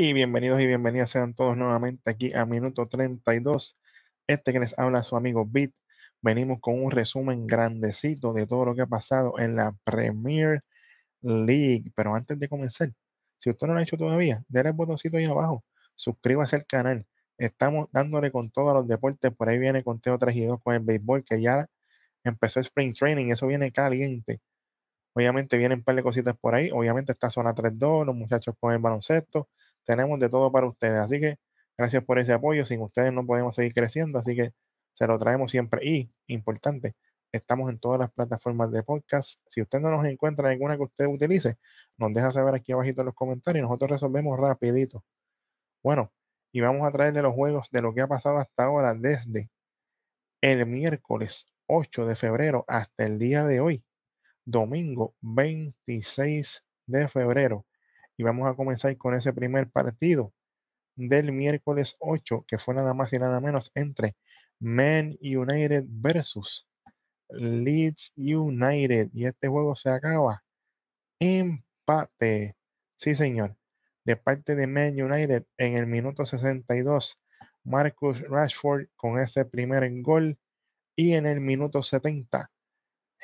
[0.00, 3.74] Bienvenidos y bienvenidas sean todos nuevamente aquí a Minuto 32.
[4.26, 5.74] Este que les habla su amigo Bit.
[6.22, 10.62] Venimos con un resumen grandecito de todo lo que ha pasado en la Premier
[11.20, 11.92] League.
[11.94, 12.90] Pero antes de comenzar,
[13.36, 15.64] si usted no lo ha hecho todavía, denle el botoncito ahí abajo.
[15.96, 17.06] Suscríbase al canal.
[17.36, 19.30] Estamos dándole con todos los deportes.
[19.36, 21.66] Por ahí viene Conteo 3 y 2 con el béisbol, que ya
[22.24, 23.32] empezó Spring Training.
[23.32, 24.40] Eso viene caliente.
[25.14, 26.70] Obviamente vienen un par de cositas por ahí.
[26.72, 29.48] Obviamente está zona 3-2, los muchachos con el baloncesto.
[29.84, 30.98] Tenemos de todo para ustedes.
[30.98, 31.38] Así que
[31.76, 32.64] gracias por ese apoyo.
[32.66, 34.18] Sin ustedes no podemos seguir creciendo.
[34.18, 34.52] Así que
[34.92, 35.80] se lo traemos siempre.
[35.84, 36.94] Y, importante,
[37.32, 39.40] estamos en todas las plataformas de podcast.
[39.46, 41.58] Si usted no nos encuentra en alguna que usted utilice,
[41.96, 45.04] nos deja saber aquí abajito en los comentarios nosotros resolvemos rapidito.
[45.82, 46.12] Bueno,
[46.52, 49.50] y vamos a traerle los juegos de lo que ha pasado hasta ahora desde
[50.42, 53.84] el miércoles 8 de febrero hasta el día de hoy
[54.50, 57.66] domingo 26 de febrero.
[58.16, 60.32] Y vamos a comenzar con ese primer partido
[60.96, 64.16] del miércoles 8, que fue nada más y nada menos entre
[64.58, 66.68] Man United versus
[67.30, 69.10] Leeds United.
[69.14, 70.42] Y este juego se acaba
[71.20, 72.56] empate.
[72.96, 73.56] Sí, señor.
[74.04, 77.18] De parte de Man United en el minuto 62,
[77.64, 80.38] Marcus Rashford con ese primer gol.
[80.96, 82.50] Y en el minuto 70,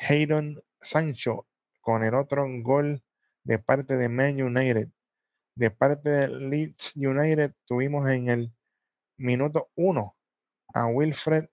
[0.09, 1.47] Hayden Sancho
[1.81, 3.03] con el otro gol
[3.45, 4.89] de parte de Man United.
[5.55, 8.53] De parte de Leeds United tuvimos en el
[9.17, 10.17] minuto 1
[10.75, 11.49] a Wilfred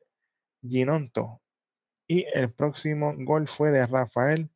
[0.62, 1.42] Ginonto.
[2.08, 4.52] Y el próximo gol fue de Rafael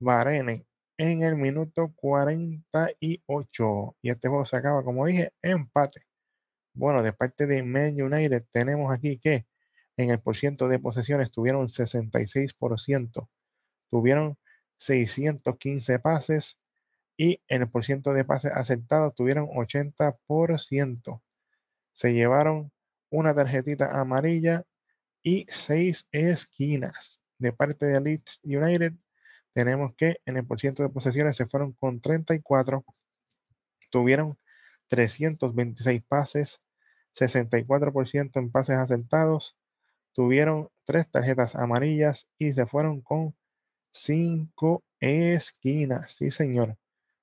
[0.00, 0.66] Varene
[0.98, 3.96] en el minuto 48.
[4.02, 6.06] Y este juego se acaba, como dije, empate.
[6.74, 9.46] Bueno, de parte de Man United tenemos aquí que
[9.96, 13.28] en el porcentaje de posesiones tuvieron 66%
[13.94, 14.36] tuvieron
[14.78, 16.58] 615 pases
[17.16, 21.22] y en el porcentaje de pases aceptados tuvieron 80%.
[21.92, 22.72] Se llevaron
[23.08, 24.64] una tarjetita amarilla
[25.22, 27.20] y seis esquinas.
[27.38, 28.94] De parte de Leeds United,
[29.52, 32.84] tenemos que en el porcentaje de posesiones se fueron con 34,
[33.90, 34.36] tuvieron
[34.88, 36.60] 326 pases,
[37.12, 39.56] 64% en pases acertados,
[40.14, 43.36] tuvieron tres tarjetas amarillas y se fueron con
[43.94, 46.12] cinco esquinas.
[46.12, 46.76] Sí, señor.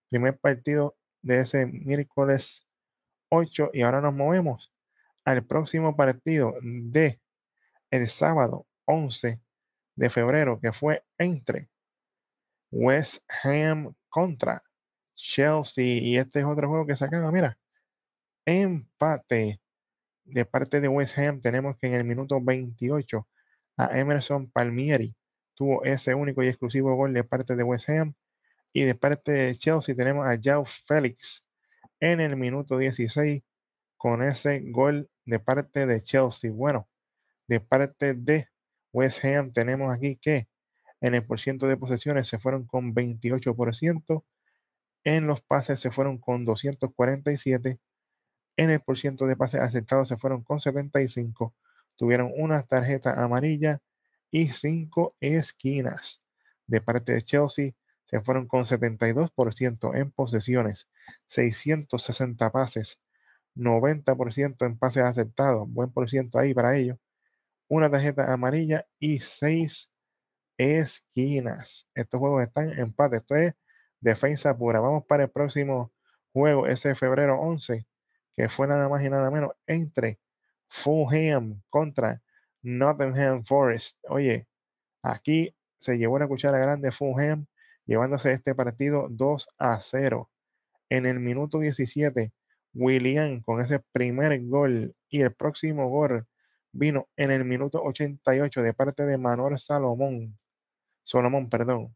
[0.09, 2.65] Primer partido de ese miércoles
[3.29, 4.73] 8 y ahora nos movemos
[5.25, 7.21] al próximo partido de
[7.91, 9.41] el sábado 11
[9.95, 11.69] de febrero que fue entre
[12.71, 14.61] West Ham contra
[15.15, 17.57] Chelsea y este es otro juego que sacaba, mira,
[18.45, 19.61] empate
[20.25, 23.27] de parte de West Ham tenemos que en el minuto 28
[23.77, 25.15] a Emerson Palmieri
[25.61, 28.15] tuvo ese único y exclusivo gol de parte de West Ham.
[28.73, 31.45] Y de parte de Chelsea tenemos a Joe Félix
[31.99, 33.43] en el minuto 16
[33.95, 36.51] con ese gol de parte de Chelsea.
[36.51, 36.89] Bueno,
[37.47, 38.47] de parte de
[38.91, 40.47] West Ham tenemos aquí que
[40.99, 44.23] en el porcentaje de posesiones se fueron con 28%,
[45.03, 47.77] en los pases se fueron con 247,
[48.57, 51.53] en el porcentaje de pases aceptados se fueron con 75,
[51.97, 53.79] tuvieron una tarjeta amarilla
[54.31, 56.21] y cinco esquinas.
[56.65, 57.73] De parte de Chelsea
[58.05, 60.89] se fueron con 72% en posesiones,
[61.27, 62.99] 660 pases,
[63.55, 66.97] 90% en pases aceptados, buen por ciento ahí para ellos,
[67.67, 69.91] una tarjeta amarilla y seis
[70.57, 71.87] esquinas.
[71.95, 73.53] Estos juegos están empate, esto es
[74.01, 74.79] defensa pura.
[74.79, 75.91] Vamos para el próximo
[76.33, 77.87] juego, ese febrero 11,
[78.33, 80.19] que fue nada más y nada menos entre
[80.67, 82.21] Fulham contra
[82.61, 83.99] Nottingham Forest.
[84.09, 84.47] Oye,
[85.01, 87.47] aquí se llevó una cuchara grande Fulham,
[87.85, 90.29] llevándose este partido 2 a 0.
[90.89, 92.31] En el minuto 17,
[92.73, 96.27] William con ese primer gol y el próximo gol
[96.71, 100.35] vino en el minuto 88 de parte de Manuel Salomón.
[101.03, 101.95] Solomón, perdón.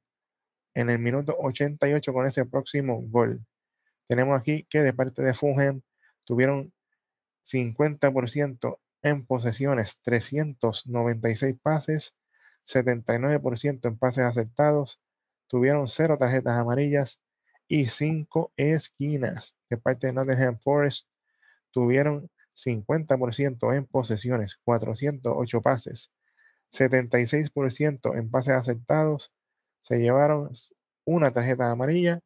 [0.74, 3.46] En el minuto 88 con ese próximo gol.
[4.08, 5.82] Tenemos aquí que de parte de Fulham
[6.26, 6.74] tuvieron
[7.46, 12.16] 50% en posesiones, 396 pases,
[12.66, 15.00] 79% en pases aceptados,
[15.48, 17.22] tuvieron cero tarjetas amarillas
[17.68, 19.58] y cinco esquinas.
[19.70, 21.08] De parte de Nottingham Forest,
[21.70, 26.12] tuvieron 50% en posesiones, 408 pases,
[26.72, 29.32] 76% en pases aceptados,
[29.82, 30.50] se llevaron
[31.06, 32.22] una tarjeta amarilla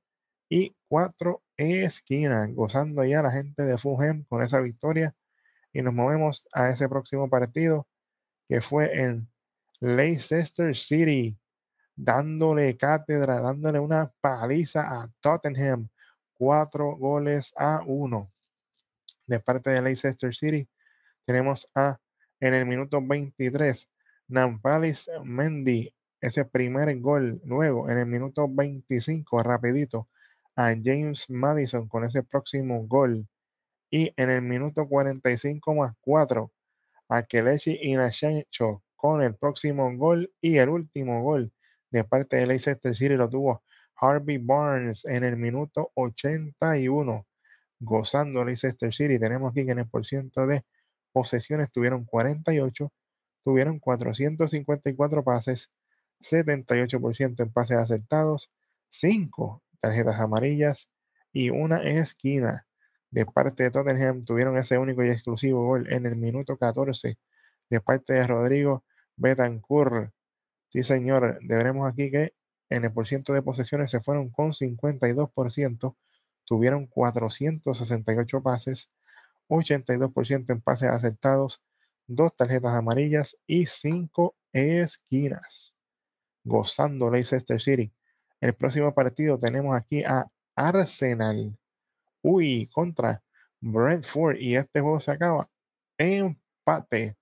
[0.47, 5.13] y cuatro esquinas, gozando ya la gente de Fulham con esa victoria
[5.73, 7.87] y nos movemos a ese próximo partido
[8.47, 9.29] que fue en
[9.79, 11.37] Leicester City,
[11.95, 15.89] dándole cátedra, dándole una paliza a Tottenham,
[16.33, 18.31] cuatro goles a uno.
[19.27, 20.67] de parte de Leicester City.
[21.23, 21.99] Tenemos a
[22.39, 23.87] en el minuto 23
[24.29, 27.41] Nampalis Mendy, ese primer gol.
[27.45, 30.07] Luego en el minuto 25, rapidito,
[30.55, 33.27] a James Madison con ese próximo gol.
[33.89, 36.51] Y en el minuto 45 más 4,
[37.09, 41.51] a Kelechi Inachencho con el próximo gol y el último gol
[41.89, 43.63] de parte de Leicester City lo tuvo
[43.95, 47.25] Harvey Barnes en el minuto 81
[47.79, 49.19] gozando Leicester City.
[49.19, 50.65] Tenemos aquí que en el porciento de
[51.11, 52.91] posesiones tuvieron 48,
[53.43, 55.71] tuvieron 454 pases,
[56.21, 58.51] 78% en pases acertados,
[58.89, 60.89] 5 tarjetas amarillas
[61.31, 62.67] y una esquina.
[63.11, 67.17] De parte de Tottenham tuvieron ese único y exclusivo gol en el minuto 14
[67.69, 68.83] de parte de Rodrigo
[69.15, 70.11] Betancourt.
[70.69, 72.33] Sí, señor, veremos aquí que
[72.69, 75.95] en el porciento de posesiones se fueron con 52%,
[76.45, 78.91] tuvieron 468 pases,
[79.47, 81.63] 82% en pases acertados,
[82.07, 85.75] dos tarjetas amarillas y cinco esquinas.
[86.43, 87.91] Gozando Leicester City.
[88.41, 91.58] El próximo partido tenemos aquí a Arsenal.
[92.31, 93.23] Uy, contra
[93.59, 94.37] Brentford.
[94.39, 95.45] Y este juego se acaba.
[95.97, 97.17] Empate.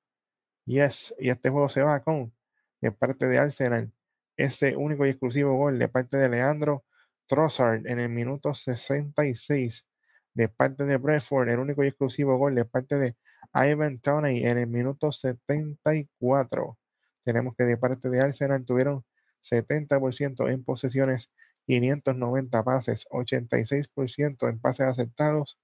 [0.66, 1.16] Yes.
[1.20, 2.34] Y este juego se va con
[2.82, 3.92] de parte de Arsenal.
[4.36, 6.84] Ese único y exclusivo gol de parte de Leandro
[7.28, 9.88] Trossard en el minuto 66
[10.34, 13.16] de parte de Brentford, el único y exclusivo gol de parte de
[13.54, 16.78] Ivan Toney en el minuto 74.
[17.24, 19.04] Tenemos que de parte de Arsenal tuvieron
[19.42, 21.32] 70% en posesiones,
[21.68, 25.60] 590 pases, 86% en pases aceptados,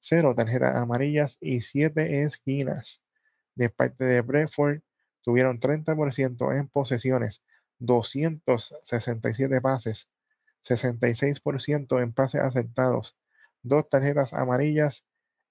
[0.00, 3.02] 0 tarjetas amarillas y 7 esquinas.
[3.54, 4.80] De parte de Brentford
[5.22, 7.44] tuvieron 30% en posesiones,
[7.78, 10.08] 267 pases,
[10.62, 13.16] 66% en pases aceptados,
[13.62, 15.06] dos tarjetas amarillas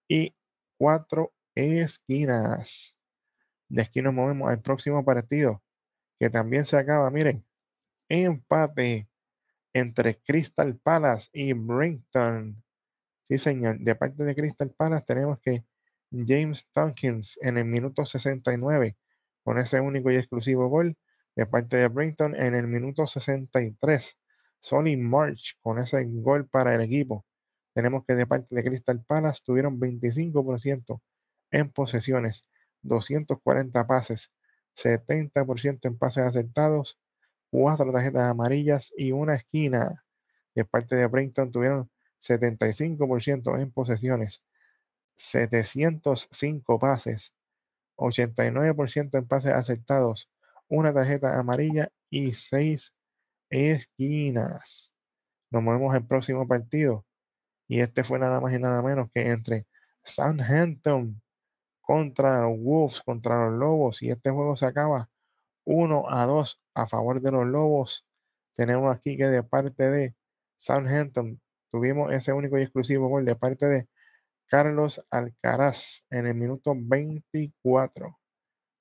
[0.08, 0.36] y
[0.78, 2.98] cuatro esquinas.
[3.70, 5.64] De aquí nos movemos al próximo partido,
[6.20, 7.46] que también se acaba, miren,
[8.10, 9.08] empate
[9.74, 12.64] entre Crystal Palace y Brinton.
[13.24, 15.66] Sí, señor, de parte de Crystal Palace tenemos que
[16.12, 18.96] James Tompkins en el minuto 69
[19.44, 20.96] con ese único y exclusivo gol
[21.36, 24.18] de parte de Brinton en el minuto 63.
[24.60, 27.26] Solid March con ese gol para el equipo.
[27.74, 31.02] Tenemos que de parte de Crystal Palace tuvieron 25%
[31.52, 32.50] en posesiones,
[32.84, 34.32] 240 pases,
[34.76, 37.00] 70% en pases aceptados,
[37.54, 40.04] cuatro tarjetas amarillas y una esquina.
[40.56, 44.44] De parte de Brinton tuvieron 75% en posesiones,
[45.14, 47.36] 705 pases,
[47.96, 50.32] 89% en pases aceptados,
[50.68, 52.96] una tarjeta amarilla y seis
[53.52, 54.96] esquinas.
[55.52, 57.06] Nos movemos al próximo partido.
[57.68, 59.68] Y este fue nada más y nada menos que entre
[60.04, 61.22] Southampton
[61.82, 64.02] contra los Wolves, contra los Lobos.
[64.02, 65.12] Y este juego se acaba
[65.66, 68.06] 1 a 2 a favor de los Lobos.
[68.54, 70.16] Tenemos aquí que de parte de
[70.58, 71.42] Southampton
[71.72, 73.88] tuvimos ese único y exclusivo gol de parte de
[74.48, 78.20] Carlos Alcaraz en el minuto 24.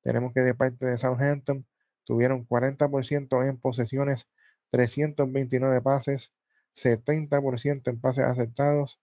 [0.03, 1.67] Tenemos que de parte de Southampton
[2.05, 4.29] tuvieron 40% en posesiones,
[4.71, 6.33] 329 pases,
[6.75, 9.01] 70% en pases aceptados.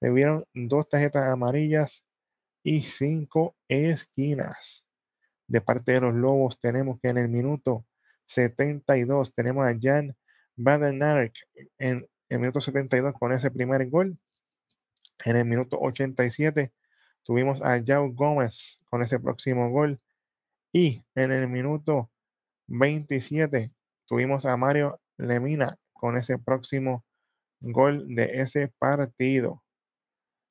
[0.00, 2.04] Tuvieron dos tarjetas amarillas
[2.62, 4.86] y cinco esquinas.
[5.46, 7.84] De parte de los Lobos tenemos que en el minuto
[8.28, 10.16] 72 tenemos a Jan
[10.56, 11.32] Badenark
[11.78, 14.18] en el minuto 72 con ese primer gol.
[15.24, 16.72] En el minuto 87
[17.24, 20.00] tuvimos a Yao Gómez con ese próximo gol.
[20.72, 22.10] Y en el minuto
[22.66, 23.74] 27
[24.06, 27.04] tuvimos a Mario Lemina con ese próximo
[27.60, 29.62] gol de ese partido.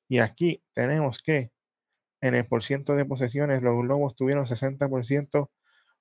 [0.08, 1.52] Y aquí tenemos que
[2.20, 5.50] en el porciento de posesiones los Lobos tuvieron 60%,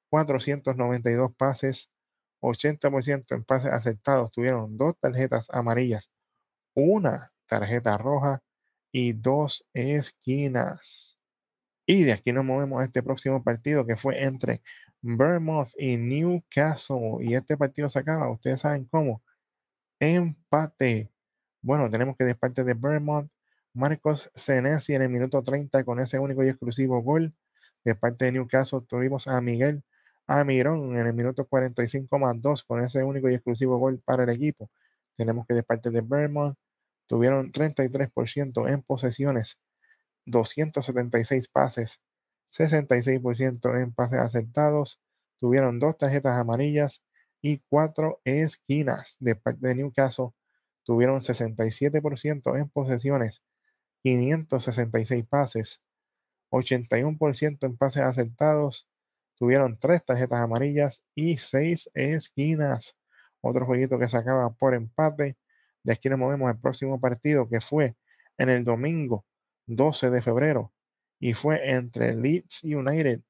[0.10, 1.92] 492 pases,
[2.42, 4.32] 80% en pases aceptados.
[4.32, 6.12] Tuvieron dos tarjetas amarillas,
[6.76, 8.42] una tarjeta roja
[8.92, 11.18] y dos esquinas.
[11.86, 14.62] Y de aquí nos movemos a este próximo partido que fue entre
[15.02, 17.18] Vermouth y Newcastle.
[17.22, 19.24] Y este partido se acaba, ustedes saben cómo,
[20.00, 21.12] empate.
[21.62, 23.32] Bueno, tenemos que de parte de Vermont,
[23.74, 27.34] Marcos Senesi en el minuto 30 con ese único y exclusivo gol.
[27.86, 29.84] De parte de Newcastle tuvimos a Miguel
[30.28, 34.30] Amirón en el minuto 45 más 2 con ese único y exclusivo gol para el
[34.30, 34.70] equipo.
[35.16, 36.58] Tenemos que de parte de Vermont
[37.08, 39.60] tuvieron 33% en posesiones,
[40.26, 42.02] 276 pases,
[42.52, 45.00] 66% en pases aceptados,
[45.40, 47.02] tuvieron dos tarjetas amarillas
[47.42, 50.32] y cuatro esquinas de parte de Newcastle
[50.88, 53.44] tuvieron 67% en posesiones,
[54.04, 55.82] 566 pases,
[56.50, 58.88] 81% en pases acertados,
[59.38, 62.98] tuvieron tres tarjetas amarillas y seis esquinas.
[63.42, 65.38] Otro jueguito que se acaba por empate.
[65.84, 67.96] De aquí nos movemos al próximo partido que fue
[68.38, 69.26] en el domingo
[69.68, 70.74] 12 de febrero
[71.20, 73.22] y fue entre Leeds United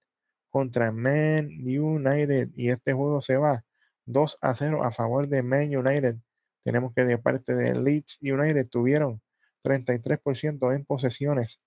[0.49, 3.63] contra Man United y este juego se va
[4.05, 6.17] 2 a 0 a favor de Man United.
[6.63, 9.21] Tenemos que de parte de Leeds United tuvieron
[9.63, 11.61] 33% en posesiones,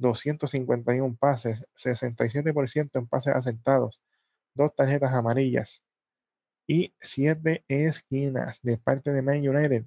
[0.00, 4.02] 251 pases, 67% en pases aceptados,
[4.54, 5.84] dos tarjetas amarillas
[6.66, 9.84] y siete esquinas de parte de Man United.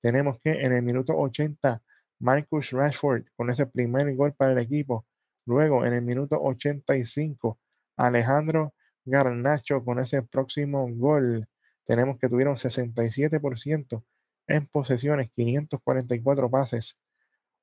[0.00, 1.82] Tenemos que en el minuto 80
[2.20, 5.06] Marcus Rashford con ese primer gol para el equipo.
[5.44, 7.58] Luego en el minuto 85
[7.96, 8.74] Alejandro
[9.04, 11.48] Garnacho con ese próximo gol.
[11.84, 14.04] Tenemos que tuvieron 67%
[14.46, 16.98] en posesiones, 544 pases,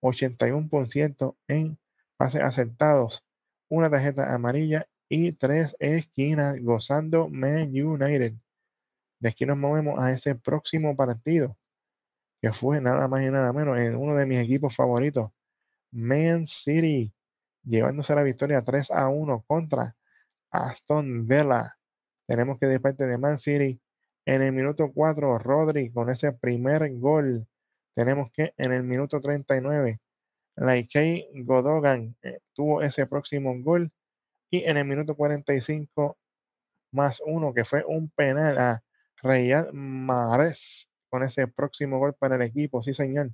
[0.02, 1.78] 81% en
[2.18, 3.26] pases aceptados,
[3.70, 8.34] una tarjeta amarilla y tres esquinas gozando Man United.
[9.20, 11.58] De aquí nos movemos a ese próximo partido,
[12.42, 15.32] que fue nada más y nada menos en uno de mis equipos favoritos,
[15.92, 17.14] Man City,
[17.64, 19.96] llevándose la victoria 3 a 1 contra
[20.52, 21.78] Aston Villa.
[22.28, 23.80] Tenemos que de parte de Man City,
[24.26, 27.48] en el minuto 4, Rodri con ese primer gol.
[27.96, 30.00] Tenemos que en el minuto 39,
[30.56, 33.92] Laikei Godogan eh, tuvo ese próximo gol.
[34.50, 36.18] Y en el minuto 45,
[36.92, 38.84] más uno, que fue un penal a
[39.22, 42.82] Reyad Mahrez con ese próximo gol para el equipo.
[42.82, 43.32] Sí, señor.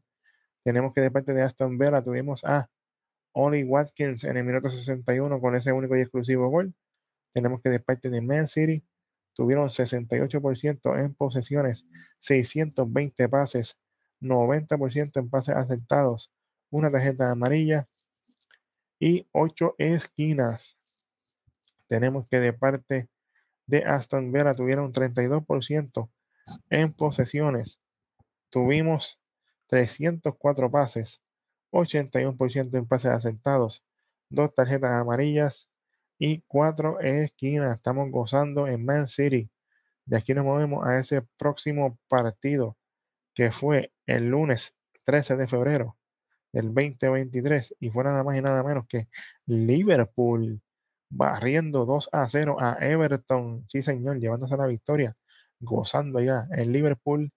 [0.63, 2.69] Tenemos que de parte de Aston Villa tuvimos a
[3.33, 6.73] Oli Watkins en el minuto 61 con ese único y exclusivo gol.
[7.33, 8.83] Tenemos que de parte de Man City
[9.33, 11.87] tuvieron 68% en posesiones,
[12.19, 13.79] 620 pases,
[14.19, 16.31] 90% en pases acertados,
[16.71, 17.87] una tarjeta amarilla
[18.99, 20.77] y 8 esquinas.
[21.87, 23.09] Tenemos que de parte
[23.67, 26.09] de Aston Villa tuvieron 32%
[26.69, 27.79] en posesiones.
[28.49, 29.21] Tuvimos
[29.67, 31.21] 304 pases,
[31.71, 33.83] 81% en pases acertados,
[34.29, 35.69] dos tarjetas amarillas
[36.17, 37.75] y cuatro esquinas.
[37.75, 39.49] Estamos gozando en Man City.
[40.05, 42.77] De aquí nos movemos a ese próximo partido
[43.33, 45.97] que fue el lunes 13 de febrero
[46.53, 49.07] del 2023 y fue nada más y nada menos que
[49.45, 50.61] Liverpool
[51.09, 53.65] barriendo 2 a 0 a Everton.
[53.67, 55.15] Sí, señor, llevándose la victoria,
[55.59, 56.47] gozando ya.
[56.51, 57.31] En Liverpool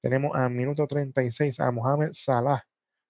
[0.00, 2.64] tenemos a minuto 36 a Mohamed Salah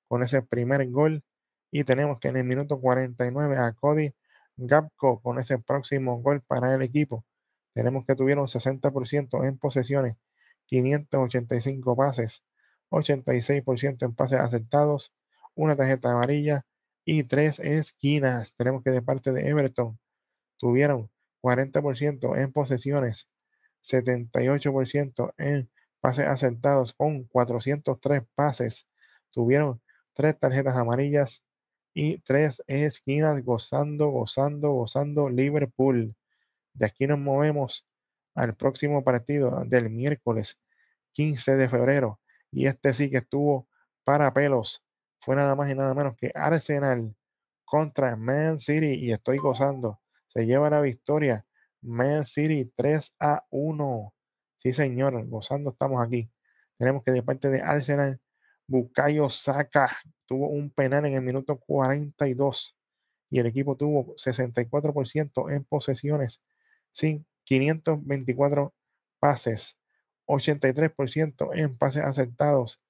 [0.09, 1.23] con ese primer gol
[1.71, 4.15] y tenemos que en el minuto 49 a Cody
[4.57, 7.25] Gapco con ese próximo gol para el equipo.
[7.75, 10.17] Tenemos que tuvieron 60% en posesiones,
[10.67, 12.45] 585 pases,
[12.91, 15.15] 86% en pases aceptados,
[15.59, 16.65] una tarjeta amarilla
[17.05, 18.55] y tres esquinas.
[18.55, 19.99] Tenemos que de parte de Everton
[20.57, 21.11] tuvieron
[21.43, 23.29] 40% en posesiones,
[23.83, 25.69] 78% en
[26.01, 28.89] pases aceptados con 403 pases.
[29.33, 31.43] Tuvieron tres tarjetas amarillas
[31.93, 36.15] y tres esquinas gozando, gozando, gozando Liverpool.
[36.73, 37.85] De aquí nos movemos
[38.37, 40.61] al próximo partido del miércoles
[41.13, 42.21] 15 de febrero.
[42.53, 43.67] Y este sí que estuvo
[44.05, 44.85] para pelos.
[45.21, 47.15] Fue nada más y nada menos que Arsenal
[47.65, 48.95] contra Man City.
[48.95, 50.01] Y estoy gozando.
[50.27, 51.47] Se lleva la victoria.
[51.83, 54.15] Man City 3 a 1.
[54.57, 55.27] Sí, señor.
[55.29, 56.31] Gozando estamos aquí.
[56.79, 58.21] Tenemos que de parte de Arsenal
[58.69, 59.91] Bukayo Saka
[60.27, 62.77] tuvo un penal en el minuto 42
[63.31, 66.43] y el equipo tuvo 64% en posesiones,
[66.93, 68.75] sin 524
[69.19, 69.79] pases,
[70.27, 72.81] 83% en pases aceptados.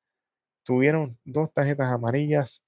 [0.69, 2.63] Tuvieron dos tarjetas amarillas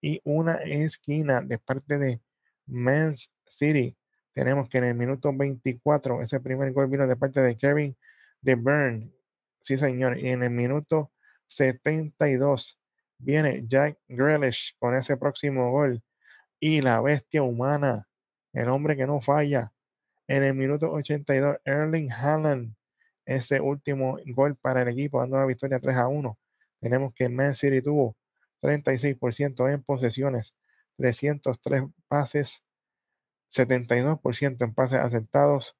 [0.00, 2.20] y una esquina de parte de
[2.66, 3.96] Men's City.
[4.32, 7.96] Tenemos que en el minuto 24, ese primer gol vino de parte de Kevin
[8.40, 9.14] de Burn.
[9.60, 10.18] Sí, señor.
[10.18, 11.12] Y en el minuto
[11.46, 12.76] 72
[13.18, 16.02] viene Jack Grealish con ese próximo gol.
[16.58, 18.08] Y la bestia humana,
[18.52, 19.72] el hombre que no falla.
[20.26, 22.74] En el minuto 82, Erling Haaland,
[23.24, 26.36] ese último gol para el equipo, dando la victoria 3 a 1.
[26.84, 28.14] Tenemos que Man City tuvo
[28.60, 30.54] 36% en posesiones,
[30.98, 32.62] 303 pases,
[33.50, 35.78] 72% en pases aceptados,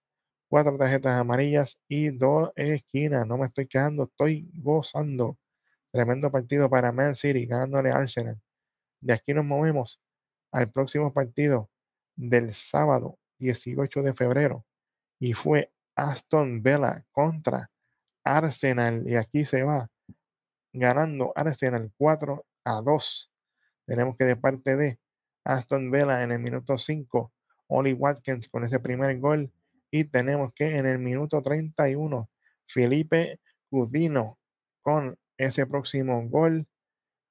[0.49, 3.26] cuatro tarjetas amarillas y dos esquinas.
[3.26, 5.37] No me estoy quedando, estoy gozando.
[5.92, 8.40] Tremendo partido para Man City, ganándole Arsenal.
[9.02, 10.00] De aquí nos movemos
[10.52, 11.68] al próximo partido
[12.16, 14.64] del sábado 18 de febrero.
[15.20, 17.70] Y fue Aston Villa contra
[18.25, 19.06] Arsenal.
[19.06, 19.90] Y aquí se va
[20.75, 23.31] ganando Arsenal 4 a 2.
[23.87, 24.99] tenemos que de parte de
[25.45, 27.33] Aston Villa en el minuto 5,
[27.69, 29.52] Oli Watkins con ese primer gol.
[29.90, 32.28] Y tenemos que en el minuto 31,
[32.66, 33.40] Felipe
[33.71, 34.38] Gudino
[34.83, 36.66] con ese próximo gol.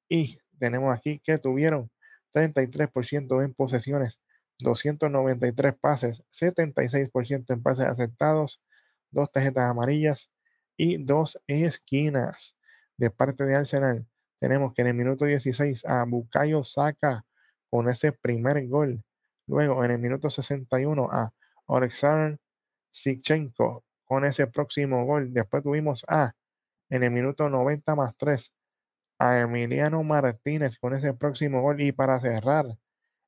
[0.07, 1.91] Y tenemos aquí que tuvieron
[2.33, 4.19] 33% en posesiones,
[4.59, 8.63] 293 pases, 76% en pases aceptados,
[9.11, 10.31] dos tarjetas amarillas
[10.77, 12.55] y dos esquinas.
[13.03, 14.07] De parte de Arsenal,
[14.39, 17.25] tenemos que en el minuto 16 a Bukayo Saka
[17.69, 19.03] con ese primer gol.
[19.45, 21.33] Luego en el minuto 61 a
[21.67, 22.39] Alexander
[22.91, 25.33] Sikchenko con ese próximo gol.
[25.33, 26.31] Después tuvimos a
[26.89, 28.53] en el minuto 90 más 3
[29.19, 31.81] a Emiliano Martínez con ese próximo gol.
[31.81, 32.67] Y para cerrar,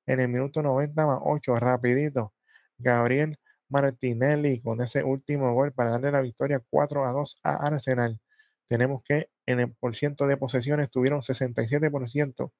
[0.06, 2.34] en el minuto 90 más 8, rapidito,
[2.78, 8.22] Gabriel Martinelli con ese último gol para darle la victoria 4 a 2 a Arsenal.
[8.68, 12.52] Tenemos que en el por ciento de posesiones tuvieron 67%,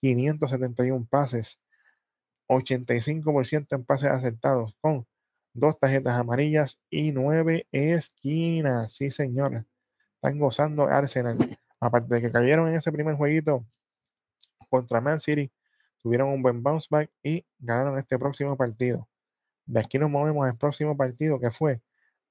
[0.00, 1.60] 571 pases,
[2.48, 5.06] 85% en pases aceptados con
[5.52, 8.92] dos tarjetas amarillas y nueve esquinas.
[8.92, 9.66] Sí, señor.
[10.16, 11.58] Están gozando Arsenal.
[11.80, 13.64] Aparte de que cayeron en ese primer jueguito
[14.68, 15.50] contra Man City,
[16.02, 19.08] tuvieron un buen bounce back y ganaron este próximo partido.
[19.66, 21.80] De aquí nos movemos al próximo partido que fue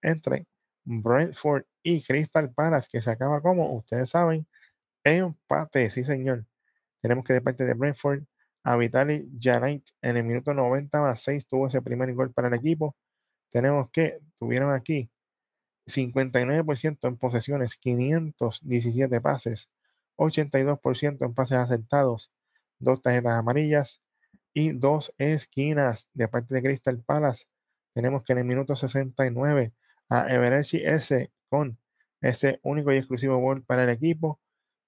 [0.01, 0.45] entre
[0.89, 4.47] Brentford y Crystal Palace, que se acaba como ustedes saben,
[5.03, 6.45] empate, sí señor.
[7.01, 8.23] Tenemos que de parte de Brentford
[8.63, 12.55] a Vitali Janait en el minuto 90 más 6 tuvo ese primer gol para el
[12.55, 12.95] equipo.
[13.51, 15.11] Tenemos que tuvieron aquí
[15.87, 19.69] 59% en posesiones, 517 pases,
[20.17, 22.31] 82% en pases acertados,
[22.79, 24.01] dos tarjetas amarillas
[24.53, 27.45] y dos esquinas de parte de Crystal Palace.
[27.93, 29.73] Tenemos que en el minuto 69
[30.09, 31.77] a Everechi S con
[32.21, 34.39] ese único y exclusivo gol para el equipo.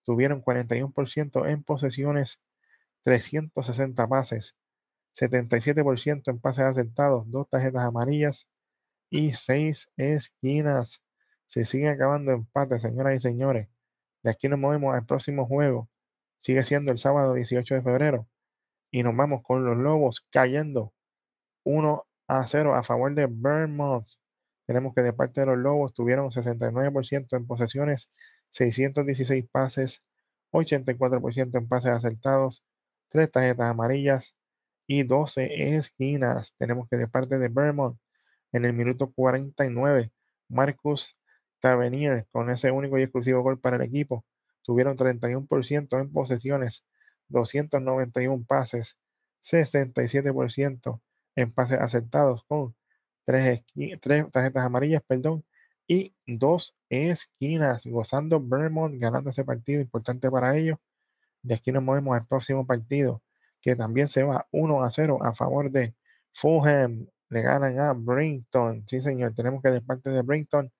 [0.04, 2.42] Tuvieron 41% en posesiones,
[3.04, 4.56] 360 pases,
[5.14, 8.50] 77% en pases acertados, dos tarjetas amarillas
[9.10, 11.04] y seis esquinas.
[11.46, 13.70] Se sigue acabando empate, señoras y señores.
[14.24, 15.90] De aquí nos movemos al próximo juego.
[16.38, 18.28] Sigue siendo el sábado 18 de febrero.
[18.92, 20.94] Y nos vamos con los Lobos cayendo
[21.64, 24.08] 1 a 0 a favor de Vermont.
[24.72, 28.10] Tenemos que de parte de los Lobos tuvieron 69% en posesiones,
[28.52, 30.02] 616 pases,
[30.54, 32.64] 84% en pases acertados,
[33.10, 34.34] 3 tarjetas amarillas
[34.88, 36.56] y 12 esquinas.
[36.58, 38.00] Tenemos que de parte de Vermont
[38.54, 40.14] en el minuto 49,
[40.48, 41.18] Marcus
[41.60, 44.24] Tavernier con ese único y exclusivo gol para el equipo.
[44.62, 46.86] Tuvieron 31% en posesiones,
[47.28, 48.98] 291 pases,
[49.44, 51.02] 67%
[51.36, 52.74] en pases aceptados con
[53.26, 53.64] tres,
[54.32, 55.44] tarjetas amarillas, perdón,
[55.88, 60.78] y dos esquinas, gozando Vermont, ganando ese partido importante para ellos.
[61.44, 63.22] De aquí nos movemos al próximo partido,
[63.62, 65.96] que también se va 1 a 0 a favor de
[66.34, 68.84] Fulham le ganan a Brinton.
[68.88, 70.72] Sí, señor, tenemos que de parte de Brinton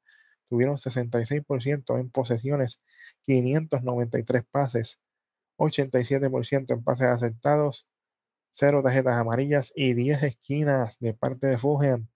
[0.50, 2.82] tuvieron 66% en posesiones,
[3.22, 5.00] 593 pases,
[5.58, 7.88] 87% en pases aceptados,
[8.52, 12.10] 0 tarjetas amarillas y 10 esquinas de parte de Fulham.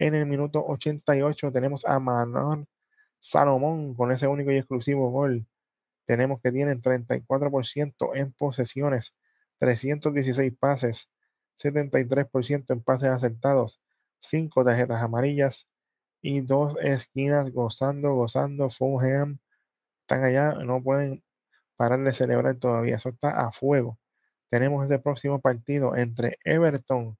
[0.00, 2.66] En el minuto 88 tenemos a Manon
[3.18, 5.46] Salomón con ese único y exclusivo gol.
[6.06, 9.14] Tenemos que tienen 34% en posesiones,
[9.58, 11.10] 316 pases,
[11.54, 13.82] 73% en pases aceptados,
[14.20, 15.68] 5 tarjetas amarillas
[16.22, 18.70] y dos esquinas gozando, gozando.
[18.70, 19.38] Fulham
[20.00, 21.22] están allá, no pueden
[21.76, 22.96] parar de celebrar todavía.
[22.96, 23.98] Eso está a fuego.
[24.48, 27.18] Tenemos este próximo partido entre Everton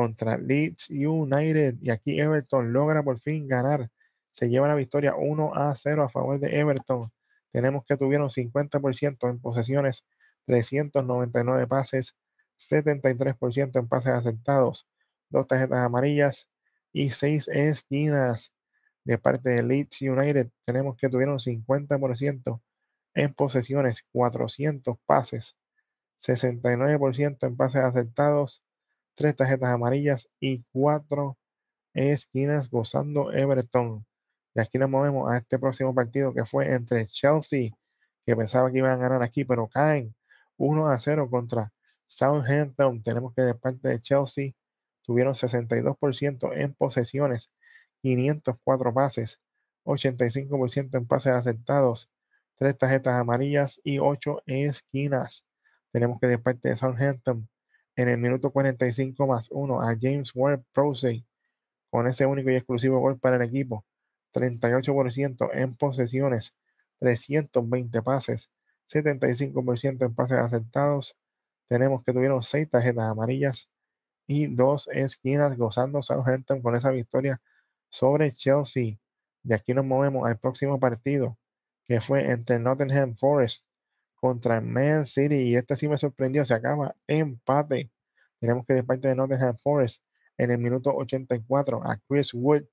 [0.00, 1.76] contra Leeds United.
[1.82, 3.90] Y aquí Everton logra por fin ganar.
[4.30, 7.12] Se lleva la victoria 1 a 0 a favor de Everton.
[7.52, 10.06] Tenemos que tuvieron 50% en posesiones,
[10.46, 12.16] 399 pases,
[12.58, 14.88] 73% en pases aceptados,
[15.28, 16.48] dos tarjetas amarillas
[16.92, 18.54] y seis esquinas
[19.04, 20.50] de parte de Leeds United.
[20.64, 22.60] Tenemos que tuvieron 50%
[23.14, 25.56] en posesiones, 400 pases,
[26.18, 28.62] 69% en pases aceptados,
[29.20, 31.36] tres tarjetas amarillas y cuatro
[31.92, 34.06] esquinas gozando Everton.
[34.54, 37.68] De aquí nos movemos a este próximo partido que fue entre Chelsea,
[38.24, 40.14] que pensaba que iban a ganar aquí, pero caen
[40.56, 41.70] 1 a 0 contra
[42.06, 44.52] Southampton, tenemos que de parte de Chelsea,
[45.02, 47.50] tuvieron 62% en posesiones,
[48.00, 49.38] 504 pases,
[49.84, 52.10] 85% en pases aceptados,
[52.54, 55.44] 3 tarjetas amarillas y 8 esquinas.
[55.92, 57.50] Tenemos que de parte de Southampton,
[58.00, 61.26] en el minuto 45 más 1 a James Ward Prosey,
[61.90, 63.84] con ese único y exclusivo gol para el equipo,
[64.32, 66.56] 38% en posesiones,
[66.98, 68.50] 320 pases,
[68.88, 71.16] 75% en pases aceptados,
[71.68, 73.68] tenemos que tuvieron seis tarjetas amarillas
[74.26, 77.40] y dos esquinas gozando Southampton con esa victoria
[77.90, 78.96] sobre Chelsea.
[79.42, 81.36] De aquí nos movemos al próximo partido,
[81.84, 83.66] que fue entre Nottingham Forest
[84.20, 85.36] contra Man City.
[85.36, 87.90] Y este sí me sorprendió, se acaba empate.
[88.40, 90.04] Tenemos que de parte de Nottingham Forest
[90.38, 92.64] en el minuto 84 a Chris Wood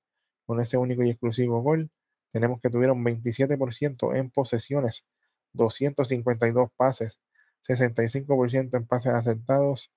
[0.46, 1.90] con ese único y exclusivo gol.
[2.32, 5.06] Tenemos que tuvieron 27% en posesiones,
[5.52, 7.20] 252 pases,
[7.66, 9.92] 65% en pases acertados,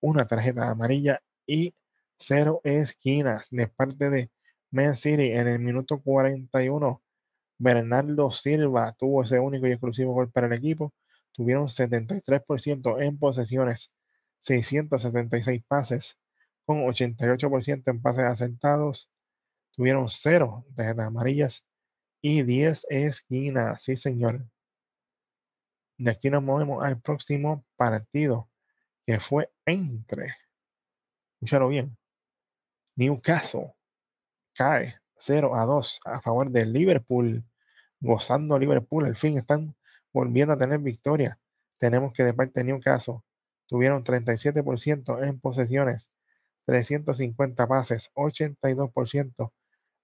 [0.00, 1.74] una tarjeta amarilla y
[2.18, 4.30] cero esquinas de parte de
[4.70, 7.01] Man City en el minuto 41.
[7.62, 10.92] Bernardo Silva tuvo ese único y exclusivo gol para el equipo.
[11.30, 13.92] Tuvieron 73% en posesiones,
[14.40, 16.18] 676 pases,
[16.64, 19.10] con 88% en pases acertados.
[19.70, 21.64] Tuvieron cero tarjetas amarillas
[22.20, 23.80] y 10 esquinas.
[23.80, 24.44] Sí, señor.
[25.98, 28.50] De aquí nos movemos al próximo partido,
[29.04, 30.34] que fue entre,
[31.34, 31.96] escúchalo bien,
[32.96, 33.72] Newcastle
[34.52, 37.44] cae 0 a 2 a favor de Liverpool,
[38.02, 39.74] gozando Liverpool, al fin están
[40.12, 41.38] volviendo a tener victoria.
[41.78, 43.20] Tenemos que de parte de Newcastle
[43.66, 46.10] tuvieron 37% en posesiones,
[46.66, 49.52] 350 pases, 82%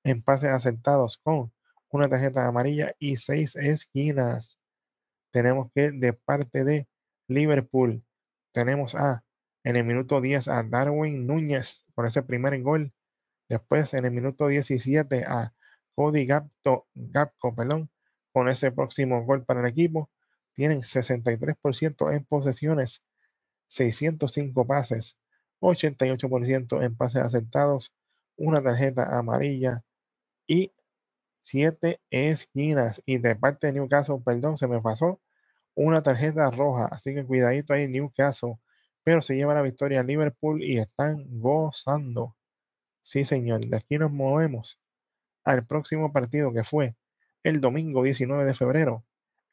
[0.04, 1.52] en pases acertados con
[1.90, 4.58] una tarjeta amarilla y 6 esquinas.
[5.30, 6.88] Tenemos que de parte de
[7.28, 8.02] Liverpool
[8.52, 9.24] tenemos a
[9.64, 12.92] en el minuto 10 a Darwin Núñez por ese primer gol
[13.48, 15.54] Después, en el minuto 17, a
[15.98, 17.90] Cody Gapto, Gapco, perdón,
[18.32, 20.08] con ese próximo gol para el equipo.
[20.52, 23.04] Tienen 63% en posesiones,
[23.66, 25.18] 605 pases,
[25.58, 27.92] 88% en pases aceptados,
[28.36, 29.82] una tarjeta amarilla
[30.46, 30.72] y
[31.42, 33.02] 7 esquinas.
[33.04, 35.20] Y de parte de Newcastle, perdón, se me pasó
[35.74, 36.86] una tarjeta roja.
[36.92, 38.60] Así que cuidadito ahí, Newcastle.
[39.02, 42.36] Pero se lleva la victoria a Liverpool y están gozando.
[43.02, 44.78] Sí, señor, de aquí nos movemos
[45.48, 46.94] al próximo partido que fue
[47.42, 49.04] el domingo 19 de febrero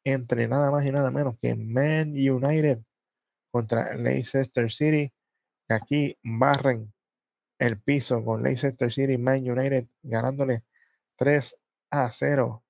[0.04, 2.82] entre nada más y nada menos que Man United
[3.50, 5.14] contra Leicester City.
[5.70, 6.94] Y aquí barren
[7.58, 10.64] el piso con Leicester City Man United ganándole
[11.16, 11.56] 3
[11.92, 12.62] a 0.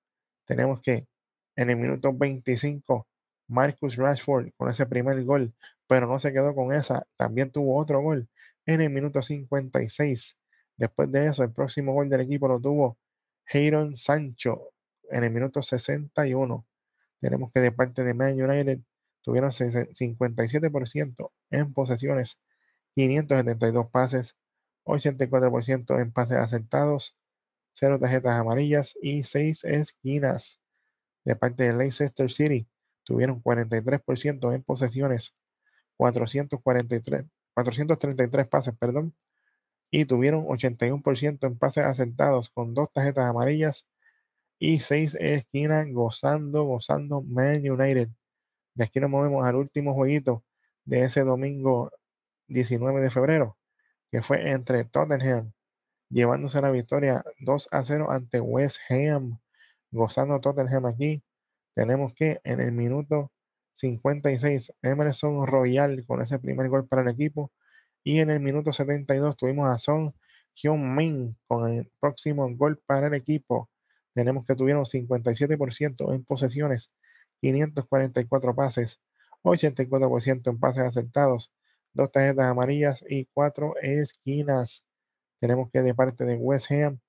[0.46, 1.08] Tenemos que
[1.56, 3.08] en el minuto 25
[3.48, 5.52] Marcus Rashford con ese primer gol,
[5.88, 8.30] pero no se quedó con esa, también tuvo otro gol
[8.68, 10.38] en el minuto 56
[10.78, 12.98] Después de eso, el próximo gol del equipo lo tuvo
[13.46, 14.72] Jadon Sancho
[15.10, 16.66] en el minuto 61.
[17.20, 18.80] Tenemos que de parte de Man United
[19.22, 22.40] tuvieron 57% en posesiones,
[22.96, 24.36] 572 pases,
[24.86, 27.18] 84% en pases aceptados,
[27.74, 30.60] 0 tarjetas amarillas y 6 esquinas.
[31.24, 32.68] De parte de Leicester City
[33.04, 35.36] tuvieron 43% en posesiones,
[35.98, 39.16] 443, 433 pases, perdón,
[39.92, 43.88] y tuvieron 81% en pases asentados con dos tarjetas amarillas
[44.60, 48.10] y seis esquinas gozando, gozando Man United.
[48.76, 50.44] De aquí nos movemos al último jueguito
[50.86, 51.92] de ese domingo
[52.48, 53.58] 19 de febrero,
[54.12, 55.54] que fue entre Tottenham,
[56.10, 59.40] llevándose la victoria 2 a 0 ante West Ham,
[59.92, 61.24] gozando Tottenham aquí.
[61.76, 63.32] Tenemos que en el minuto
[63.74, 67.52] 56, Emerson Royal con ese primer gol para el equipo
[68.06, 70.14] y en el minuto 72 tuvimos a Son
[70.54, 73.70] Hyun-min con el próximo gol para el equipo.
[74.14, 76.94] Tenemos que tuvieron 57% en posesiones,
[77.42, 79.02] 544 pases,
[79.44, 81.52] 84% en pases aceptados,
[81.94, 84.86] dos tarjetas amarillas y cuatro esquinas.
[85.40, 87.00] Tenemos que de parte de West Ham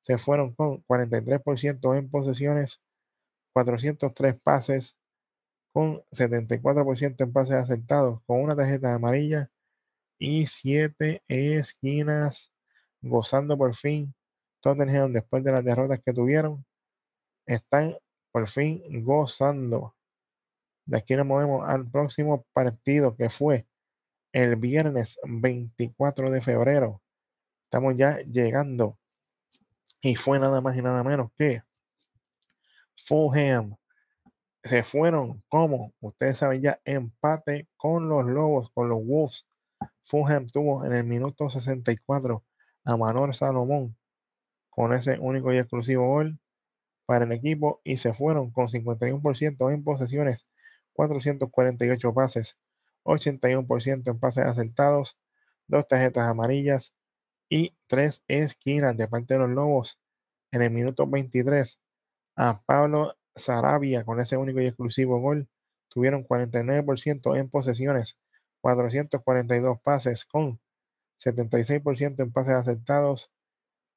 [0.00, 2.82] se fueron con 43% en posesiones,
[3.54, 4.98] 403 pases,
[5.72, 9.50] con 74% en pases aceptados, con una tarjeta amarilla
[10.22, 12.52] y siete esquinas,
[13.00, 14.14] gozando por fin
[14.60, 16.64] Tottenham después de las derrotas que tuvieron.
[17.44, 17.96] Están
[18.30, 19.96] por fin gozando.
[20.86, 23.66] De aquí nos movemos al próximo partido que fue
[24.30, 27.02] el viernes 24 de febrero.
[27.64, 28.96] Estamos ya llegando.
[30.00, 31.64] Y fue nada más y nada menos que
[32.94, 33.74] Fulham.
[34.62, 39.48] Se fueron como, ustedes saben ya, empate con los Lobos, con los Wolves
[40.02, 42.44] Fulham tuvo en el minuto 64
[42.84, 43.96] a Manor Salomón
[44.70, 46.38] con ese único y exclusivo gol
[47.06, 50.46] para el equipo y se fueron con 51% en posesiones,
[50.94, 52.56] 448 pases,
[53.04, 55.18] 81% en pases acertados,
[55.66, 56.94] dos tarjetas amarillas
[57.48, 60.00] y tres esquinas de parte de los Lobos
[60.52, 61.80] en el minuto 23
[62.36, 65.48] a Pablo Sarabia con ese único y exclusivo gol.
[65.88, 68.18] Tuvieron 49% en posesiones,
[68.62, 70.60] 442 pases con
[71.18, 73.30] 76% en pases aceptados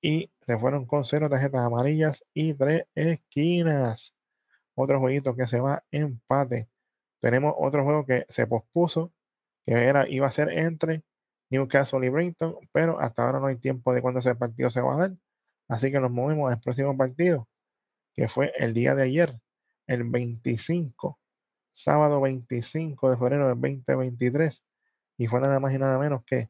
[0.02, 4.14] y se fueron con cero tarjetas amarillas y tres esquinas.
[4.76, 6.70] Otro jueguito que se va empate.
[7.22, 9.14] Tenemos otro juego que se pospuso,
[9.66, 11.04] que era, iba a ser entre
[11.50, 14.96] Newcastle y Brinton, pero hasta ahora no hay tiempo de cuándo ese partido se va
[14.96, 15.18] a dar.
[15.68, 17.48] Así que nos movemos al próximo partido,
[18.14, 19.40] que fue el día de ayer,
[19.88, 21.20] el 25,
[21.76, 24.64] sábado 25 de febrero del 2023.
[25.18, 26.50] Y fue nada más y nada menos que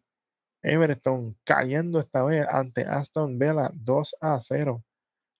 [0.61, 4.83] Everton cayendo esta vez ante Aston Villa 2 a 0.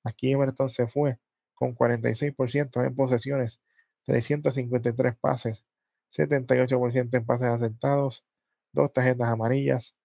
[0.04, 1.20] Aquí Everton se fue
[1.54, 3.62] con 46% en posesiones,
[4.04, 5.66] 353 pases,
[6.12, 8.26] 78% en pases aceptados,
[8.74, 9.96] dos tarjetas amarillas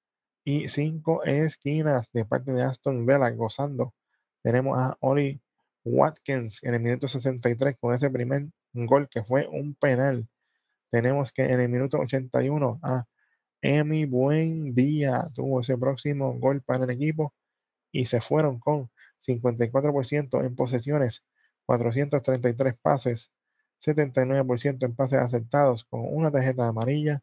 [0.44, 3.94] y cinco esquinas de parte de Aston Villa gozando.
[4.42, 5.42] Tenemos a Oli
[5.84, 10.28] Watkins en el minuto 63 con ese primer gol que fue un penal.
[10.90, 13.06] Tenemos que en el minuto 81 a
[13.62, 17.34] Emi Buen Día tuvo ese próximo gol para el equipo
[17.92, 21.24] y se fueron con 54% en posesiones,
[21.66, 23.32] 433 pases,
[23.80, 27.22] 79% en pases aceptados con una tarjeta amarilla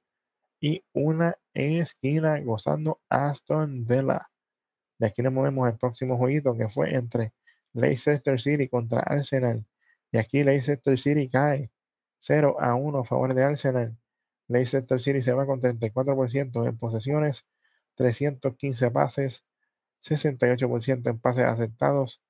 [0.59, 4.29] y una esquina gozando Aston Villa.
[4.99, 7.33] De aquí nos movemos al próximo jueguito que fue entre
[7.73, 9.65] Leicester City contra Arsenal.
[10.11, 11.71] Y aquí Leicester City cae
[12.19, 13.97] 0 a 1 a favor de Arsenal.
[14.47, 17.45] Leicester City se va con 34% en posesiones,
[17.95, 19.43] 315 pases,
[20.01, 22.21] 68% en pases aceptados,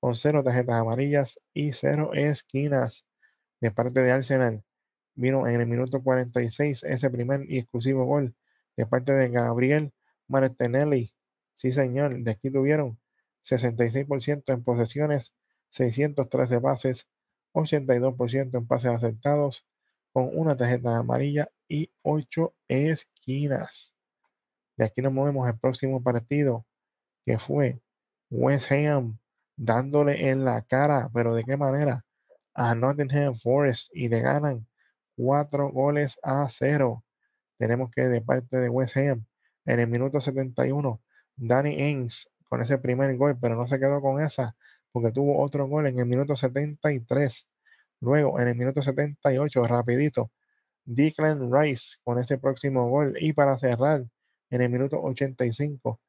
[0.00, 3.06] con 0 tarjetas amarillas y 0 esquinas
[3.60, 4.64] de parte de Arsenal.
[5.14, 8.34] Vino en el minuto 46 ese primer y exclusivo gol
[8.76, 9.92] de parte de Gabriel
[10.28, 11.10] Martinelli.
[11.54, 12.98] Sí, señor, de aquí tuvieron
[13.44, 15.34] 66% en posesiones,
[15.70, 17.08] 613 pases,
[17.52, 19.66] 82% en pases aceptados,
[20.12, 23.94] con una tarjeta amarilla y 8 esquinas.
[24.76, 26.66] De aquí nos movemos al próximo partido,
[27.24, 27.80] que fue
[28.30, 29.18] West Ham
[29.56, 32.04] dándole en la cara, pero de qué manera,
[32.54, 34.66] a Nottingham Forest y le ganan
[35.16, 37.04] 4 goles a 0.
[37.58, 39.26] Tenemos que de parte de West Ham,
[39.66, 41.00] en el minuto 71,
[41.36, 44.56] Danny Ings con ese primer gol, pero no se quedó con esa,
[44.92, 47.48] porque tuvo otro gol en el minuto 73.
[48.00, 50.30] Luego, en el minuto 78, rapidito,
[50.84, 53.16] Declan Rice con ese próximo gol.
[53.20, 54.06] Y para cerrar,
[54.50, 56.00] en el minuto 85,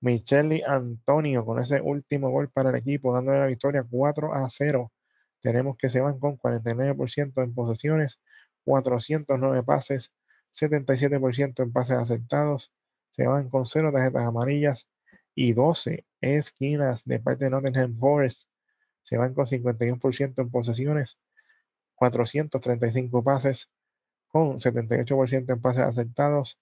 [0.00, 4.92] Micheli Antonio con ese último gol para el equipo, dándole la victoria 4 a 0.
[5.40, 8.20] Tenemos que se van con 49% en posesiones,
[8.64, 10.12] 409 pases,
[10.52, 12.72] 77% en pases aceptados.
[13.10, 14.88] Se van con 0 tarjetas amarillas
[15.34, 18.48] y 12 esquinas de parte de Nottingham Forest.
[19.02, 21.18] Se van con 51% en posesiones,
[21.94, 23.70] 435 pases
[24.28, 26.58] con 78% en pases aceptados,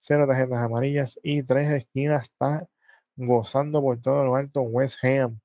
[0.00, 2.24] 0 tarjetas amarillas y 3 esquinas.
[2.24, 2.68] Está
[3.16, 5.40] gozando por todo lo alto West Ham.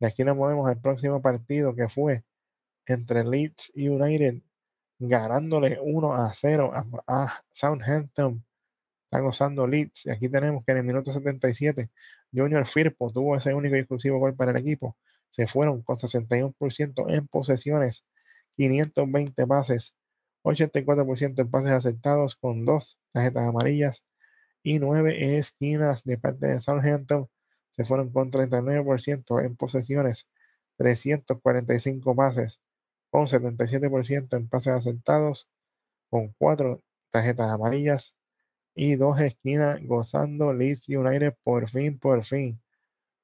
[0.00, 2.24] De aquí nos movemos al próximo partido que fue
[2.86, 4.42] entre Leeds United
[4.98, 6.72] ganándole 1 a 0
[7.06, 8.44] a, Southampton.
[9.12, 10.06] Está gozando Leeds.
[10.06, 11.90] Y aquí tenemos que en el minuto 77
[12.32, 14.96] Junior Firpo tuvo ese único y exclusivo gol para el equipo.
[15.28, 18.06] Se fueron con 61% en posesiones
[18.56, 19.94] 520 pases,
[20.44, 24.02] 84% en pases aceptados con dos tarjetas amarillas
[24.62, 27.28] y 9 esquinas de parte de Southampton.
[27.70, 30.26] Se fueron con 39% en posesiones,
[30.78, 32.62] 345 pases,
[33.10, 35.50] con 77% en pases aceptados,
[36.08, 38.16] con 4 tarjetas amarillas
[38.74, 42.60] y 2 esquinas gozando Leeds United por fin, por fin.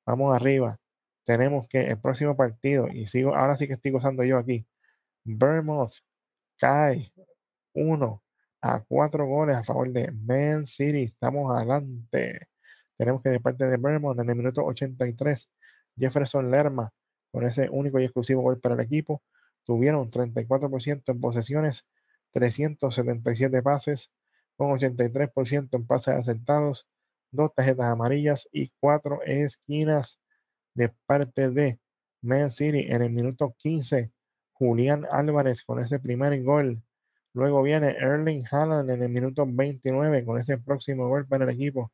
[0.07, 0.79] Vamos arriba.
[1.25, 4.67] Tenemos que el próximo partido, y sigo, ahora sí que estoy gozando yo aquí.
[5.25, 5.93] Bournemouth
[6.59, 7.13] cae
[7.75, 8.23] 1
[8.63, 11.05] a 4 goles a favor de Man City.
[11.05, 12.49] Estamos adelante.
[12.97, 15.51] Tenemos que de parte de Bournemouth en el minuto 83,
[15.97, 16.91] Jefferson Lerma
[17.31, 19.23] con ese único y exclusivo gol para el equipo.
[19.65, 21.87] Tuvieron 34% en posesiones,
[22.33, 24.11] 377 pases,
[24.59, 26.89] con 83% en pases acertados,
[27.31, 30.21] dos tarjetas amarillas y cuatro esquinas
[30.75, 31.79] de parte de
[32.21, 34.13] Man City en el minuto 15.
[34.53, 36.83] Julián Álvarez con ese primer gol.
[37.33, 41.93] Luego viene Erling Haaland en el minuto 29 con ese próximo gol para el equipo.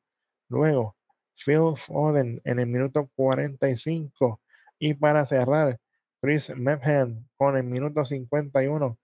[0.48, 0.96] Luego
[1.34, 4.40] Phil Foden en el minuto 45.
[4.78, 5.78] Y para cerrar,
[6.22, 8.98] Chris Mephan con el minuto 51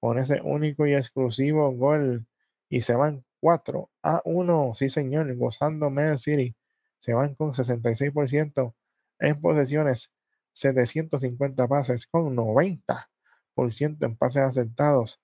[0.00, 2.26] con ese único y exclusivo gol.
[2.68, 4.72] Y se van 4 a 1.
[4.74, 6.56] Sí, señor, gozando Man City.
[6.98, 8.74] Se van con 66%
[9.18, 10.10] en posesiones
[10.52, 13.06] 750 pases con 90%
[14.06, 15.20] en pases aceptados,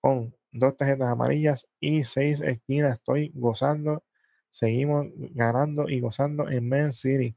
[0.00, 2.96] con dos tarjetas amarillas y seis esquinas.
[2.96, 4.04] Estoy gozando.
[4.50, 7.36] Seguimos ganando y gozando en Man City.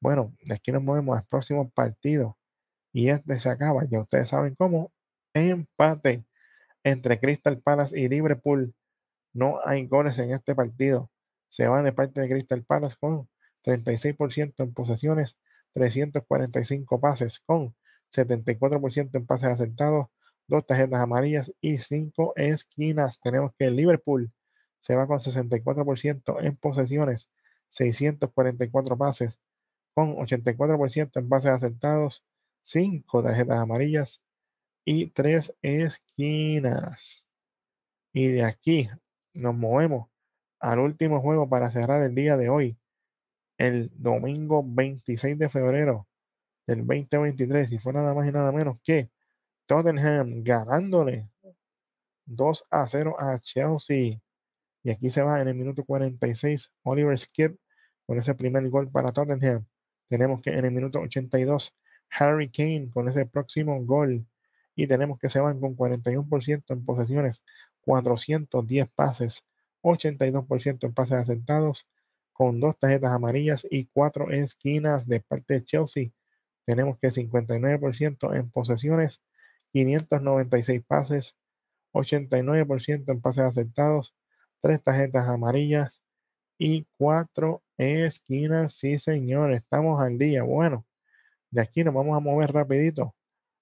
[0.00, 2.38] Bueno, aquí nos movemos al próximo partido.
[2.92, 3.84] Y este se acaba.
[3.90, 4.92] Ya ustedes saben cómo.
[5.34, 6.24] Empate
[6.86, 8.72] entre Crystal Palace y Liverpool.
[9.32, 11.10] No hay goles en este partido.
[11.48, 13.28] Se van de parte de Crystal Palace con
[13.64, 15.36] 36% en posesiones,
[15.72, 17.74] 345 pases con
[18.14, 20.06] 74% en pases acertados,
[20.46, 23.18] dos tarjetas amarillas y cinco esquinas.
[23.20, 24.30] Tenemos que Liverpool
[24.78, 27.30] se va con 64% en posesiones,
[27.68, 29.40] 644 pases,
[29.92, 32.24] con 84% en pases acertados,
[32.62, 34.22] cinco tarjetas amarillas
[34.86, 37.28] y tres esquinas.
[38.14, 38.88] Y de aquí
[39.34, 40.08] nos movemos
[40.60, 42.78] al último juego para cerrar el día de hoy,
[43.58, 46.08] el domingo 26 de febrero
[46.66, 49.10] del 2023, y fue nada más y nada menos que
[49.66, 51.28] Tottenham ganándole
[52.26, 54.20] 2 a 0 a Chelsea.
[54.84, 57.58] Y aquí se va en el minuto 46 Oliver Skip
[58.06, 59.66] con ese primer gol para Tottenham.
[60.08, 61.76] Tenemos que en el minuto 82
[62.10, 64.24] Harry Kane con ese próximo gol.
[64.76, 67.42] Y tenemos que se van con 41% en posesiones,
[67.80, 69.44] 410 pases,
[69.82, 71.88] 82% en pases aceptados,
[72.32, 76.10] con dos tarjetas amarillas y cuatro esquinas de parte de Chelsea.
[76.66, 79.22] Tenemos que 59% en posesiones,
[79.72, 81.36] 596 pases,
[81.94, 84.14] 89% en pases aceptados,
[84.60, 86.02] tres tarjetas amarillas
[86.58, 88.74] y cuatro esquinas.
[88.74, 90.42] Sí, señor, estamos al día.
[90.42, 90.86] Bueno,
[91.50, 93.15] de aquí nos vamos a mover rapidito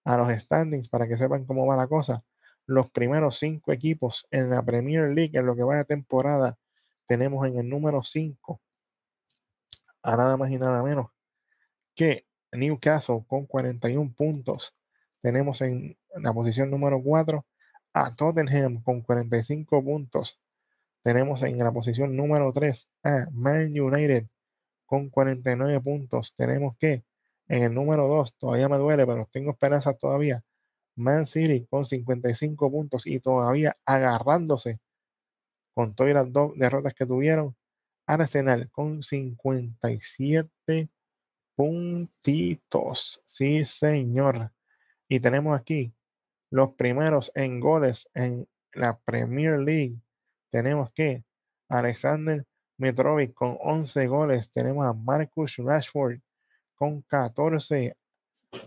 [0.04, 2.24] a los standings para que sepan cómo va la cosa.
[2.66, 6.58] Los primeros cinco equipos en la Premier League en lo que va de temporada
[7.06, 8.60] tenemos en el número 5
[10.02, 11.08] a nada más y nada menos
[11.94, 14.76] que Newcastle con 41 puntos.
[15.20, 17.44] Tenemos en la posición número 4
[17.94, 20.40] a Tottenham con 45 puntos.
[21.02, 24.26] Tenemos en la posición número 3 a Man United
[24.86, 26.34] con 49 puntos.
[26.34, 27.04] Tenemos que
[27.48, 30.44] en el número 2, todavía me duele, pero tengo esperanza todavía.
[30.96, 34.80] Man City con 55 puntos y todavía agarrándose
[35.74, 37.56] con todas las dos derrotas que tuvieron.
[38.06, 40.88] Arsenal con 57
[41.56, 43.22] puntitos.
[43.24, 44.52] Sí, señor.
[45.08, 45.94] Y tenemos aquí
[46.50, 50.00] los primeros en goles en la Premier League.
[50.50, 51.24] Tenemos que
[51.68, 52.46] Alexander
[52.78, 54.50] Mitrovic con 11 goles.
[54.50, 56.20] Tenemos a Marcus Rashford
[56.76, 57.96] con 14.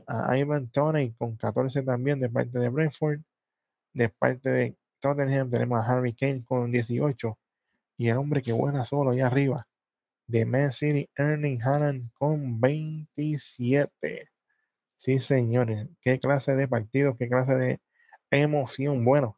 [0.06, 3.22] A Ivan Tony con 14 también de parte de Brentford.
[3.94, 7.38] De parte de Tottenham tenemos a Harry Kane con 18.
[7.98, 9.68] Y el hombre que buena solo allá arriba
[10.28, 14.30] de Man City, Erling Haaland con 27.
[14.98, 17.82] Sí, señores, qué clase de partido, qué clase de
[18.32, 19.06] emoción.
[19.06, 19.38] Bueno,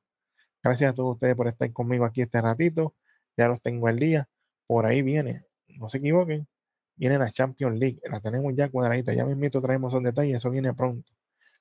[0.63, 2.95] gracias a todos ustedes por estar conmigo aquí este ratito.
[3.37, 4.29] Ya los tengo al día.
[4.67, 6.47] Por ahí viene, no se equivoquen,
[6.99, 7.99] viene la Champions League.
[8.11, 9.13] La tenemos ya cuadradita.
[9.13, 11.11] Ya mismo traemos esos detalles, eso viene pronto.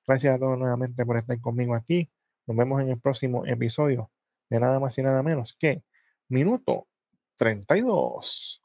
[0.06, 2.10] Gracias a todos nuevamente por estar conmigo aquí.
[2.46, 4.10] Nos vemos en el próximo episodio
[4.50, 5.84] de nada más y nada menos que
[6.28, 6.88] Minuto
[7.36, 8.62] 32.